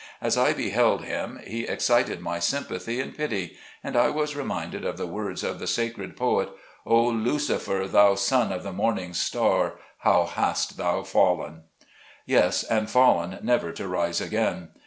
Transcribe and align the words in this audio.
As 0.19 0.35
I 0.35 0.51
beheld 0.53 1.03
him, 1.05 1.39
he 1.45 1.67
excited 1.67 2.21
my 2.21 2.39
sympathy 2.39 2.99
and 2.99 3.15
pity; 3.15 3.55
and 3.83 3.95
I 3.95 4.09
was 4.09 4.35
reminded 4.35 4.83
of 4.83 4.97
the 4.97 5.05
words 5.05 5.43
of 5.43 5.59
the 5.59 5.67
sacred 5.67 6.17
poet:" 6.17 6.49
O 6.87 7.03
Lucifer, 7.05 7.87
thou 7.87 8.15
Son 8.15 8.51
of 8.51 8.63
the 8.63 8.73
morning, 8.73 9.13
how 9.99 10.25
hast 10.25 10.77
thou 10.77 11.03
fallen." 11.03 11.65
Yes, 12.25 12.63
and 12.63 12.89
fallen 12.89 13.37
never 13.43 13.71
to 13.73 13.87
rise 13.87 14.19
again. 14.19 14.69